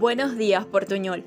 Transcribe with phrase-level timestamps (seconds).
[0.00, 1.22] Buenos días, Portuñol.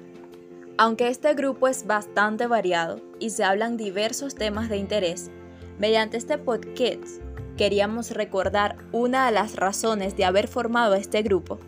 [0.78, 5.32] Aunque este grupo es bastante variado y se hablan diversos temas de interés,
[5.80, 7.22] mediante este podcast
[7.56, 11.60] queríamos recordar una de las razones de haber formado este grupo,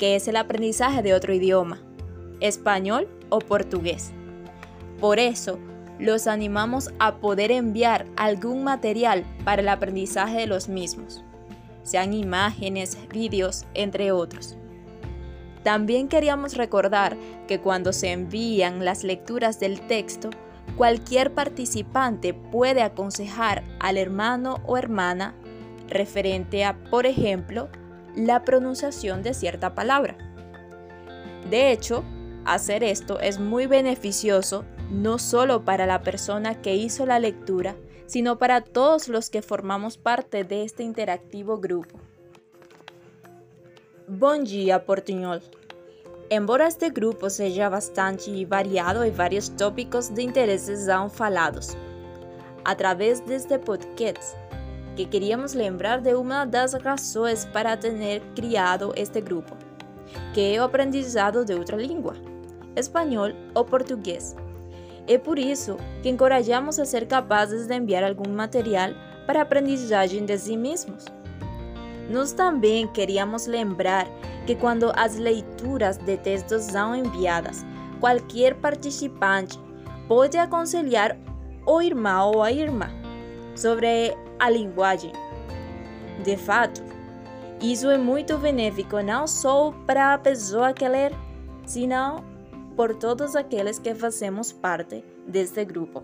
[0.00, 1.80] que es el aprendizaje de otro idioma,
[2.40, 4.10] español o portugués.
[5.00, 5.60] Por eso,
[6.00, 11.22] los animamos a poder enviar algún material para el aprendizaje de los mismos,
[11.84, 14.58] sean imágenes, vídeos, entre otros.
[15.62, 20.30] También queríamos recordar que cuando se envían las lecturas del texto,
[20.76, 25.34] cualquier participante puede aconsejar al hermano o hermana
[25.88, 27.68] referente a, por ejemplo,
[28.14, 30.16] la pronunciación de cierta palabra.
[31.50, 32.04] De hecho,
[32.44, 38.38] hacer esto es muy beneficioso no solo para la persona que hizo la lectura, sino
[38.38, 42.00] para todos los que formamos parte de este interactivo grupo.
[44.10, 45.38] Bom dia, Portunhol.
[46.30, 51.76] Embora este grupo seja bastante variado e vários tópicos de interesses são falados,
[52.64, 54.34] através deste podcast,
[54.96, 59.54] que queríamos lembrar de uma das razões para ter criado este grupo,
[60.32, 62.14] que é o aprendizado de outra língua,
[62.76, 64.34] espanhol ou português.
[65.06, 68.92] É por isso que encorajamos a ser capazes de enviar algum material
[69.26, 71.04] para a aprendizagem de si mesmos.
[72.08, 74.06] Nós também queríamos lembrar
[74.46, 77.64] que quando as leituras de textos são enviadas,
[78.00, 79.58] qualquer participante
[80.06, 81.16] pode aconselhar
[81.66, 82.88] o irmão ou a irmã
[83.54, 85.12] sobre a linguagem.
[86.24, 86.82] De fato,
[87.60, 91.10] isso é muito benéfico não só para a pessoa que lê,
[91.66, 92.24] senão
[92.74, 96.02] por todos aqueles que fazemos parte deste grupo.